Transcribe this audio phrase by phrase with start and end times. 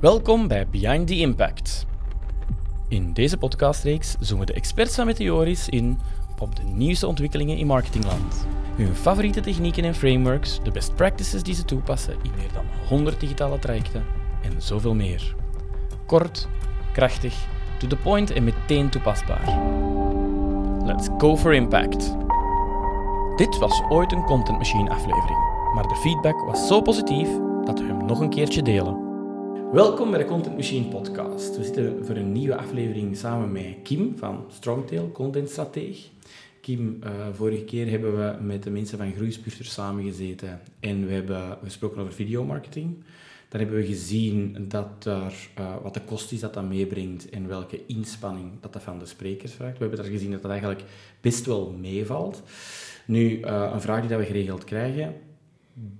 [0.00, 1.86] Welkom bij Behind the Impact.
[2.88, 5.98] In deze podcastreeks zoomen de experts van Meteoris in
[6.38, 8.46] op de nieuwste ontwikkelingen in marketingland.
[8.74, 13.20] Hun favoriete technieken en frameworks, de best practices die ze toepassen in meer dan 100
[13.20, 14.04] digitale trajecten
[14.42, 15.34] en zoveel meer.
[16.06, 16.48] Kort,
[16.92, 17.46] krachtig,
[17.78, 19.58] to the point en meteen toepasbaar.
[20.84, 22.16] Let's go for impact.
[23.36, 25.38] Dit was ooit een Content Machine aflevering,
[25.74, 27.28] maar de feedback was zo positief
[27.64, 29.05] dat we hem nog een keertje delen.
[29.72, 31.56] Welkom bij de Content Machine podcast.
[31.56, 36.08] We zitten voor een nieuwe aflevering samen met Kim van Strongtail, contentstrateeg.
[36.60, 41.58] Kim, uh, vorige keer hebben we met de mensen van Groeispurters samengezeten en we hebben
[41.62, 43.04] gesproken over videomarketing.
[43.48, 47.48] Dan hebben we gezien dat er, uh, wat de kost is dat dat meebrengt en
[47.48, 49.78] welke inspanning dat dat van de sprekers vraagt.
[49.78, 50.84] We hebben daar gezien dat dat eigenlijk
[51.20, 52.42] best wel meevalt.
[53.06, 55.14] Nu, uh, een vraag die dat we geregeld krijgen.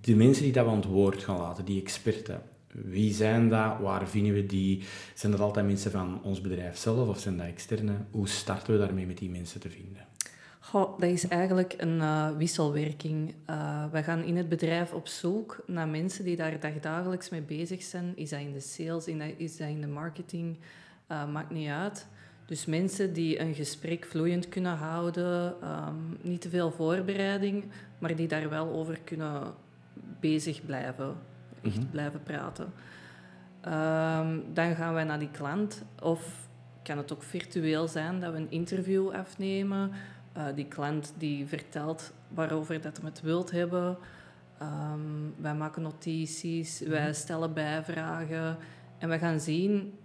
[0.00, 2.42] De mensen die dat we aan het woord gaan laten, die experten,
[2.84, 3.78] wie zijn dat?
[3.80, 4.82] Waar vinden we die?
[5.14, 7.95] Zijn dat altijd mensen van ons bedrijf zelf of zijn dat externe?
[8.10, 10.04] Hoe starten we daarmee met die mensen te vinden?
[10.73, 13.34] Dat is eigenlijk een uh, wisselwerking.
[13.51, 17.82] Uh, we gaan in het bedrijf op zoek naar mensen die daar dagdagelijks mee bezig
[17.82, 18.12] zijn.
[18.16, 20.56] Is dat in de sales, is dat in de marketing?
[21.10, 22.06] Uh, maakt niet uit.
[22.46, 27.64] Dus mensen die een gesprek vloeiend kunnen houden, um, niet te veel voorbereiding,
[27.98, 29.54] maar die daar wel over kunnen
[30.20, 31.16] bezig blijven
[31.66, 31.90] echt mm-hmm.
[31.90, 32.72] blijven praten.
[33.66, 35.84] Um, dan gaan wij naar die klant.
[36.02, 36.48] Of
[36.82, 39.90] kan het ook virtueel zijn dat we een interview afnemen.
[40.36, 43.96] Uh, die klant die vertelt waarover dat hij het wilt hebben.
[44.62, 47.14] Um, wij maken notities, wij mm-hmm.
[47.14, 48.56] stellen bijvragen.
[48.98, 49.98] En we gaan zien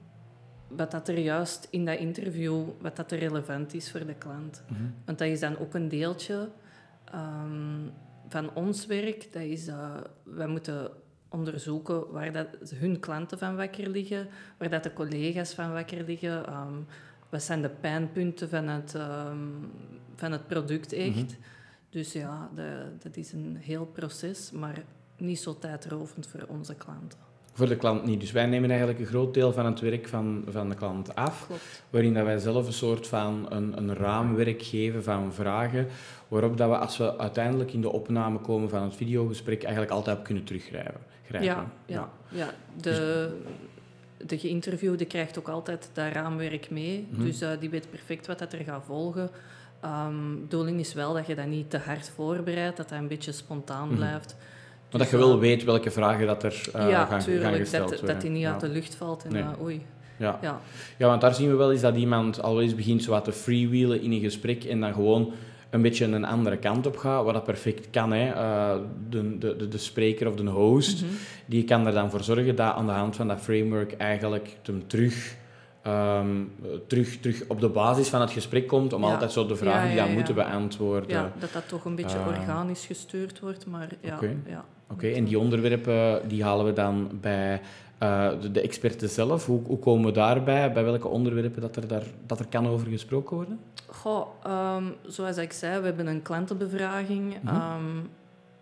[0.68, 4.64] wat dat er juist in dat interview, wat dat er relevant is voor de klant.
[4.68, 4.94] Mm-hmm.
[5.06, 6.50] Want dat is dan ook een deeltje
[7.16, 7.92] um,
[8.28, 9.34] van ons werk.
[9.34, 10.90] Dat is, uh, wij moeten
[11.32, 16.54] onderzoeken waar dat hun klanten van wakker liggen, waar dat de collega's van wakker liggen.
[16.54, 16.86] Um,
[17.30, 19.72] wat zijn de pijnpunten van het, um,
[20.16, 21.16] van het product echt.
[21.16, 21.36] Mhm.
[21.90, 24.84] Dus ja, de, dat is een heel proces, maar
[25.18, 27.20] niet zo tijdrovend voor onze klanten.
[27.54, 28.20] Voor de klant niet.
[28.20, 31.46] Dus wij nemen eigenlijk een groot deel van het werk van, van de klant af.
[31.48, 31.84] Klopt.
[31.90, 35.88] Waarin dat wij zelf een soort van een, een raamwerk geven van vragen.
[36.28, 40.18] Waarop dat we, als we uiteindelijk in de opname komen van het videogesprek, eigenlijk altijd
[40.18, 41.02] op kunnen teruggrijpen.
[41.40, 42.50] Ja, ja, ja.
[42.82, 43.30] De,
[44.18, 47.08] de geïnterviewde krijgt ook altijd dat raamwerk mee.
[47.10, 47.24] Mhm.
[47.24, 49.30] Dus uh, die weet perfect wat dat er gaat volgen.
[49.86, 53.08] Um, de bedoeling is wel dat je dat niet te hard voorbereidt, dat dat een
[53.08, 53.96] beetje spontaan mhm.
[53.96, 54.36] blijft.
[54.92, 57.90] Maar dat je wel weet welke vragen dat er uh, ja, gaan, tuurlijk, gaan gesteld
[57.90, 58.16] dat, worden.
[58.16, 59.42] dat die niet uit de lucht valt en nee.
[59.42, 59.86] uh, oei.
[60.18, 60.40] Ja.
[60.42, 60.60] Ja.
[60.98, 63.32] ja, want daar zien we wel eens dat iemand al eens begint zo wat te
[63.32, 65.34] freewheelen in een gesprek en dan gewoon
[65.70, 68.12] een beetje een andere kant op gaat, wat dat perfect kan.
[68.12, 68.34] Hè.
[68.34, 71.18] Uh, de, de, de spreker of de host, mm -hmm.
[71.46, 74.88] die kan er dan voor zorgen dat aan de hand van dat framework eigenlijk hem
[74.88, 75.36] terug,
[75.88, 76.52] um,
[76.88, 79.12] terug, terug op de basis van het gesprek komt, om ja.
[79.12, 81.10] altijd zo de vragen ja, ja, die dan moeten beantwoorden.
[81.10, 84.16] Ja, dat dat toch een beetje uh, organisch gestuurd wordt, maar ja.
[84.16, 84.38] Oké, okay.
[84.46, 84.66] ja.
[84.92, 85.14] okay.
[85.14, 87.62] en die onderwerpen die halen we dan bij
[88.04, 89.46] uh, de, de, experten zelf.
[89.46, 90.72] Hoe, hoe komen we daarbij?
[90.72, 93.60] Bij welke onderwerpen dat er, daar, dat er kan over gesproken worden?
[93.88, 94.28] Goh,
[94.78, 97.38] um, zoals ik zei, we hebben een klantenbevraging.
[97.42, 97.88] Mm -hmm.
[97.88, 98.10] um,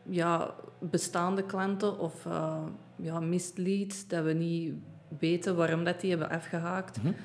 [0.09, 2.57] ja, bestaande klanten of uh,
[2.95, 4.73] ja, misleads, dat we niet
[5.19, 7.15] weten waarom dat die hebben afgehaakt, mm -hmm.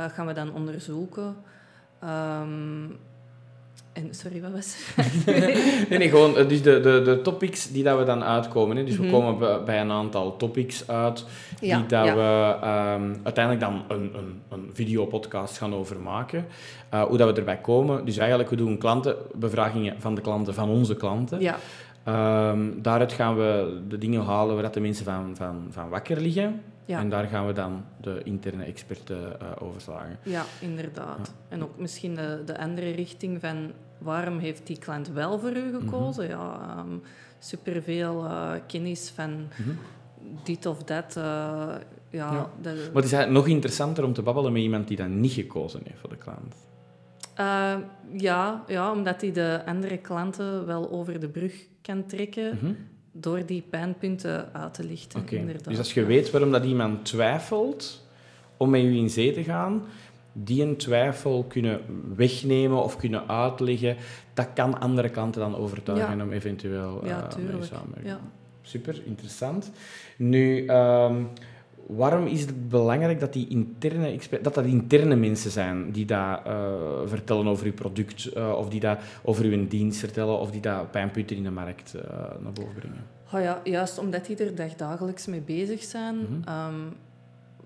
[0.00, 1.36] uh, gaan we dan onderzoeken.
[2.04, 2.98] Um,
[3.94, 4.76] en, sorry, wat was
[5.88, 8.76] nee, nee, gewoon dus de, de, de topics die dat we dan uitkomen.
[8.76, 8.84] Hè.
[8.84, 9.10] Dus mm -hmm.
[9.10, 11.24] we komen bij een aantal topics uit
[11.60, 12.14] die dat ja.
[12.14, 12.54] we
[13.02, 16.46] um, uiteindelijk dan een, een, een videopodcast gaan over maken.
[16.94, 18.04] Uh, hoe dat we erbij komen.
[18.04, 21.40] Dus eigenlijk, we doen klantenbevragingen van de klanten, van onze klanten.
[21.40, 21.56] Ja.
[22.50, 26.62] Um, daaruit gaan we de dingen halen waar de mensen van, van, van wakker liggen.
[26.84, 26.98] Ja.
[26.98, 30.18] En daar gaan we dan de interne experten uh, over slagen.
[30.22, 31.26] Ja, inderdaad.
[31.26, 31.32] Ja.
[31.48, 35.72] En ook misschien de, de andere richting van waarom heeft die klant wel voor u
[35.80, 36.24] gekozen?
[36.24, 36.40] Mm -hmm.
[36.40, 37.02] Ja, um,
[37.38, 39.78] superveel uh, kennis van mm -hmm.
[40.42, 41.14] dit of dat.
[41.16, 41.78] Uh, ja,
[42.10, 42.50] ja.
[42.62, 42.68] De...
[42.68, 45.80] Maar het is eigenlijk nog interessanter om te babbelen met iemand die dan niet gekozen
[45.84, 46.54] heeft voor de klant.
[47.40, 47.74] Uh,
[48.16, 52.52] ja, ja, omdat hij de andere klanten wel over de brug kan trekken.
[52.52, 52.76] Mm -hmm
[53.16, 55.20] door die pijnpunten uit te lichten.
[55.20, 55.38] Okay.
[55.38, 55.64] Inderdaad.
[55.64, 58.06] Dus als je weet waarom dat iemand twijfelt
[58.56, 59.82] om met je in zee te gaan,
[60.32, 61.80] die een twijfel kunnen
[62.16, 63.96] wegnemen of kunnen uitleggen,
[64.34, 66.24] dat kan andere klanten dan overtuigen ja.
[66.24, 68.06] om eventueel uh, ja, mee samenwerken.
[68.10, 68.20] Ja.
[68.62, 69.70] Super, interessant.
[70.16, 71.28] Nu, um,
[71.86, 76.72] waarom is het belangrijk dat die interne dat dat interne mensen zijn die dat uh,
[77.04, 80.90] vertellen over uw product uh, of die dat over uw dienst vertellen of die dat
[80.90, 82.02] pijnpunten in de markt uh,
[82.40, 83.06] naar boven brengen?
[83.32, 86.74] Oh ja, juist omdat die er dagdagelijks mee bezig zijn, mm -hmm.
[86.74, 86.92] um,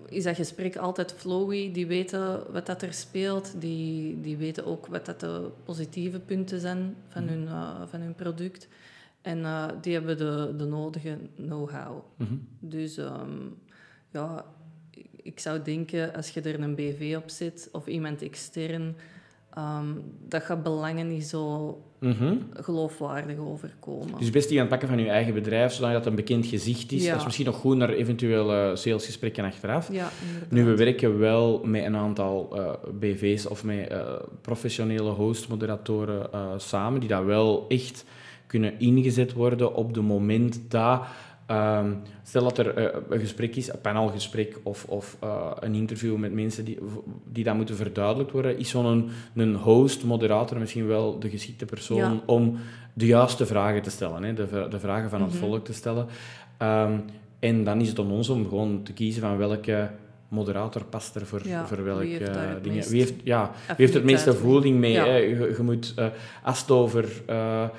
[0.09, 1.71] is dat gesprek altijd flowy.
[1.71, 3.53] Die weten wat dat er speelt.
[3.61, 7.33] Die, die weten ook wat dat de positieve punten zijn van, Mhm.
[7.33, 8.67] hun, eh, van hun product.
[9.21, 12.03] En eh, die hebben de, de nodige know-how.
[12.15, 12.33] Mhm.
[12.59, 13.47] Dus ehm,
[14.11, 14.45] ja,
[15.23, 18.95] ik zou denken, als je er een BV op zet of iemand extern,
[19.53, 19.85] ehm,
[20.27, 22.35] dat gaat belangen niet zo Mhm.
[22.53, 24.17] geloofwaardig overkomen.
[24.19, 26.91] Dus best die aan het pakken van je eigen bedrijf, zodat dat een bekend gezicht
[26.91, 27.03] is.
[27.03, 27.09] Ja.
[27.09, 29.91] Dat is misschien nog goed naar eventuele salesgesprekken achteraf.
[29.91, 30.09] ja.
[30.49, 36.53] Nu, we werken wel met een aantal eh, BV's of met eh, professionele host-moderatoren eh,
[36.57, 38.05] samen, die dat wel echt
[38.47, 41.01] kunnen ingezet worden op het moment dat...
[41.49, 41.91] ehm,
[42.23, 46.33] stel dat er eh, een gesprek is, een panelgesprek of, of eh, een interview met
[46.33, 46.77] mensen die,
[47.31, 52.21] die dat moeten verduidelijkt worden, is zo'n een host-moderator misschien wel de geschikte persoon Ja.
[52.25, 52.57] om
[52.93, 55.39] de juiste vragen te stellen, hè, de, de vragen van het Mhm.
[55.39, 56.05] volk te stellen.
[56.57, 56.99] Ehm,
[57.39, 59.89] en dan is het om ons om gewoon te kiezen van welke
[60.29, 62.89] moderator past er voor, Ja, voor wie welke heeft eh, het dingen.
[62.89, 64.91] Wie heeft, ja, wie heeft het meeste voeling mee?
[64.91, 65.05] Ja.
[65.05, 65.15] hè?
[65.15, 66.05] Je, je moet, eh,
[66.43, 67.69] als het over eh, eh,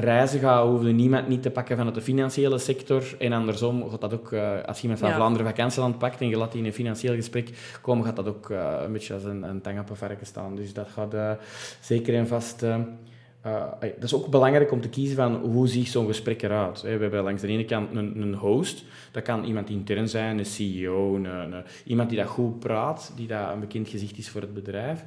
[0.00, 3.02] reizen gaat, hoeft je niemand niet te pakken vanuit de financiële sector.
[3.18, 4.32] En andersom gaat dat ook,
[4.66, 5.14] als je iemand van Ja.
[5.14, 8.48] Vlaanderen vakantieland pakt en je laat die in een financieel gesprek komen, gaat dat ook
[8.84, 10.56] een beetje als een, een tang op een varken staan.
[10.56, 11.38] Dus dat gaat
[11.80, 12.64] zeker en vast...
[13.42, 16.80] ey, dat is ook belangrijk om te kiezen van hoe ziet zo'n gesprek eruit.
[16.80, 18.84] We hebben langs de ene kant een, een host.
[19.12, 23.26] Dat kan iemand intern zijn, een CEO, een, een- iemand die dat goed praat, die
[23.26, 25.04] dat een bekend gezicht is voor het bedrijf.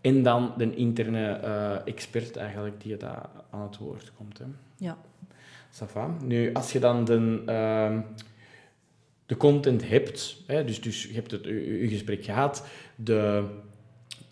[0.00, 4.38] En dan de interne eh, expert eigenlijk die dat aan het woord komt.
[4.38, 4.44] Hè.
[4.76, 4.96] Ja.
[5.72, 6.16] Ça va.
[6.22, 8.00] Nu, als je dan de, ehm,
[9.26, 13.44] de content hebt, hè, dus, dus je hebt het, je, je gesprek gehad, de,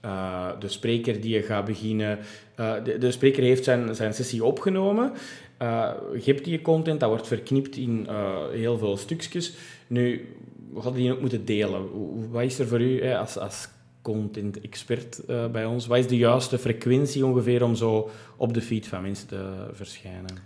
[0.04, 2.18] eh, de spreker die je gaat beginnen,
[2.54, 5.12] eh, de, de spreker heeft zijn, zijn sessie opgenomen,
[5.56, 8.08] eh, je hebt die content, dat wordt verknipt in
[8.52, 9.54] heel veel stukjes.
[9.86, 10.28] Nu,
[10.72, 11.88] we hadden die ook moeten delen.
[12.30, 13.68] Wat is er voor u hè, als, als
[14.02, 15.20] content-expert
[15.52, 19.28] bij ons, wat is de juiste frequentie ongeveer om zo op de feed van mensen
[19.28, 20.36] te verschijnen?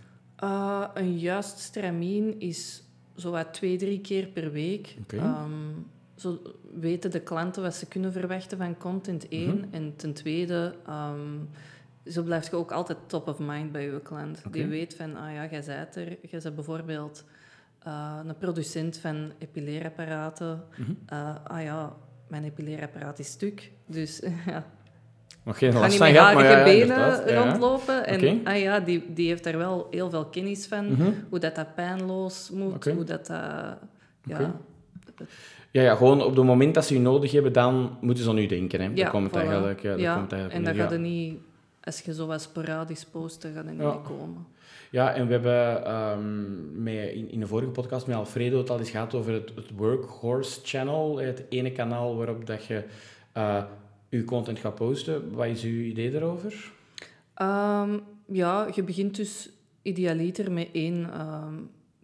[0.94, 2.82] Een juist stramien is
[3.14, 4.96] zowat twee, drie keer per week.
[6.18, 6.42] Zo
[6.74, 9.56] weten de klanten wat ze kunnen verwachten van content één.
[9.56, 9.66] Mhm.
[9.70, 11.36] En ten tweede, ehm,
[12.06, 14.42] zo blijft je ook altijd top of mind bij je klant.
[14.50, 16.18] Die weet van, ah ja, jij bent er.
[16.30, 17.24] Jij bent bijvoorbeeld
[17.78, 20.64] eh, een producent van epileerapparaten.
[20.76, 20.90] Mhm.
[21.06, 21.96] Eh, ah ja,
[22.28, 23.70] mijn epileerapparaat is stuk.
[23.86, 24.64] Dus ja,
[25.42, 26.96] Nog geen last van gehad, maar ja, benen.
[26.96, 28.06] Ja, rondlopen.
[28.06, 30.92] En ah ja, die, die heeft daar wel heel veel kennis van.
[30.92, 31.12] Mhm.
[31.28, 33.26] Hoe dat, dat pijnloos moet, hoe dat...
[33.26, 33.78] dat
[34.24, 34.54] ja.
[35.70, 38.38] Ja, ja, gewoon op het moment dat ze u nodig hebben, dan moeten ze aan
[38.38, 38.80] u denken.
[38.80, 38.86] Hè.
[38.86, 39.46] ja, daar komt het voilà.
[39.46, 41.38] eigenlijk, ja, daar Ja, komt het eigenlijk en neer, gaat er niet...
[41.84, 44.46] Als je zo wat sporadisch post, dan gaat er niet komen.
[44.90, 48.78] Ja, en we hebben ehm, met, in, in de vorige podcast met Alfredo het al
[48.78, 51.18] eens gehad over het, het Workhorse Channel.
[51.18, 52.84] Het ene kanaal waarop dat je
[53.32, 53.62] eh
[54.08, 55.32] je content gaat posten.
[55.32, 56.72] Wat is uw idee daarover?
[57.34, 59.50] Ehm, ja, je begint dus
[59.82, 61.54] idealiter met één ehm,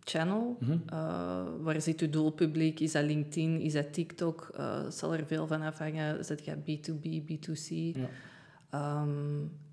[0.04, 0.56] channel.
[0.60, 0.78] Mhm.
[0.86, 2.80] Eh, waar zit je doelpubliek?
[2.80, 3.60] Is dat LinkedIn?
[3.60, 4.50] Is dat TikTok?
[4.56, 6.24] Eh, zal er veel van afhangen.
[6.24, 7.68] Zet je B2B, B2C?
[7.96, 8.08] Ja.
[8.70, 9.08] Ehm,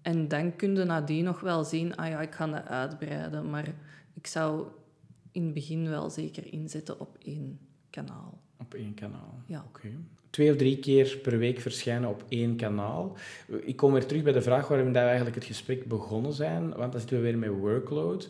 [0.01, 3.49] en dan kun je nadien nog wel zien, ah ja, ik ga dat uitbreiden.
[3.49, 3.73] Maar
[4.13, 4.67] ik zou
[5.31, 8.41] in het begin wel zeker inzetten op één kanaal.
[8.57, 9.41] Op één kanaal.
[9.45, 9.63] Ja.
[9.67, 9.89] Oké.
[10.29, 13.17] Twee of drie keer per week verschijnen op één kanaal.
[13.61, 16.91] Ik kom weer terug bij de vraag waarom we eigenlijk het gesprek begonnen zijn, want
[16.91, 18.29] dan zitten we weer met workload.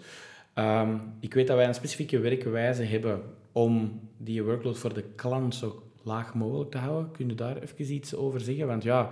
[0.54, 5.56] Ehm, ik weet dat wij een specifieke werkwijze hebben om die workload voor de klant
[5.56, 7.12] zo laag mogelijk te houden.
[7.12, 8.68] Kun je daar even iets over zeggen?
[8.68, 9.12] Want ja,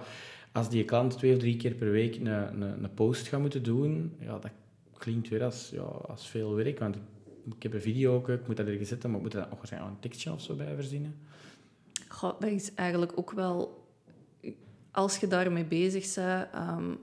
[0.51, 3.63] als die klant twee of drie keer per week een, een, een post gaat moeten
[3.63, 4.51] doen, ja, dat
[4.97, 6.79] klinkt weer als, ja, als veel werk.
[6.79, 7.01] Want ik,
[7.55, 9.57] ik heb een video ook, ik moet dat ergens zetten, maar ik moet daar nog
[9.57, 11.15] waarschijnlijk een tekstje of zo bij verzinnen.
[12.21, 13.87] Dat is eigenlijk ook wel...
[14.91, 16.93] Als je daarmee bezig bent, ehm,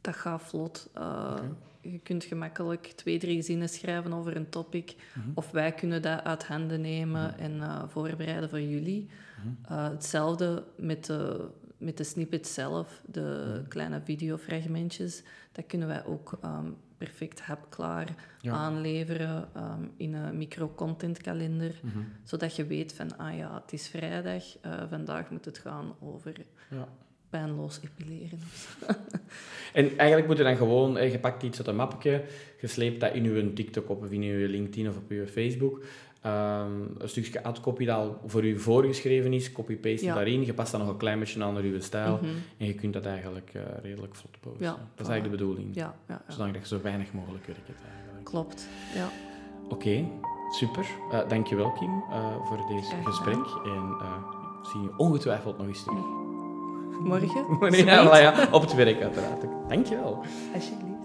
[0.00, 0.90] dat gaat vlot.
[0.96, 1.54] Uh, Oké.
[1.92, 4.94] Je kunt gemakkelijk twee, drie zinnen schrijven over een topic.
[5.14, 5.28] Mhm.
[5.34, 9.08] Of wij kunnen dat uit handen nemen en uh, voorbereiden voor jullie.
[9.38, 9.72] Mhm.
[9.72, 13.68] Uh, hetzelfde met de, met de snippet zelf, de Mhm.
[13.68, 15.22] kleine videofragmentjes.
[15.52, 18.52] Dat kunnen wij ook um, perfect hapklaar Ja.
[18.52, 21.80] aanleveren um, in een micro-content-kalender.
[21.82, 21.98] Mhm.
[22.24, 26.34] Zodat je weet van, ah ja, het is vrijdag, uh, vandaag moet het gaan over
[26.70, 26.88] Ja.
[27.30, 28.38] Pijnloos epileren.
[29.72, 32.24] En eigenlijk moet je dan gewoon, hè, je pakt iets uit een mapje,
[32.60, 35.82] je sleept dat in je TikTok op of in je LinkedIn of op je Facebook.
[36.22, 40.14] Ehm, een stukje ad-copy dat al voor u voorgeschreven is, copy-paste Ja.
[40.14, 40.44] daarin.
[40.44, 42.24] Je past dat nog een klein beetje aan naar uw stijl Mhm.
[42.58, 44.66] en je kunt dat eigenlijk eh, redelijk vlot posten.
[44.66, 45.74] Ja, dat is eigenlijk de bedoeling.
[45.74, 46.34] Ja, ja, ja.
[46.34, 48.24] Zodat je zo weinig mogelijk werk hebt eigenlijk.
[48.24, 48.68] klopt.
[48.94, 49.08] Ja.
[49.68, 50.08] Oké,
[50.50, 50.86] super.
[51.12, 53.44] Uh, dankjewel Kim uh, voor deze gesprek.
[53.64, 53.96] En
[54.62, 56.04] zie je ongetwijfeld nog eens terug.
[57.00, 57.44] Morgen?
[58.06, 59.44] voilà, ja, op het werk uiteraard.
[59.68, 60.24] Dankjewel.
[60.54, 60.97] Alsjeblieft.